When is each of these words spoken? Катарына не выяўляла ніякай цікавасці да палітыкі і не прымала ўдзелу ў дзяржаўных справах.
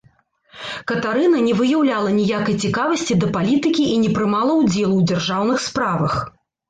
Катарына 0.91 1.41
не 1.47 1.51
выяўляла 1.59 2.09
ніякай 2.19 2.57
цікавасці 2.67 3.17
да 3.25 3.29
палітыкі 3.35 3.83
і 3.93 4.01
не 4.07 4.09
прымала 4.17 4.57
ўдзелу 4.61 4.93
ў 4.97 5.03
дзяржаўных 5.13 5.57
справах. 5.67 6.13